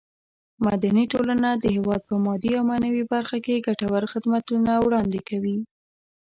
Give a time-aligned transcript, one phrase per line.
[0.65, 5.57] مدني ټولنه د هېواد په مادي او معنوي برخه کې ګټور خدمتونه وړاندې کوي.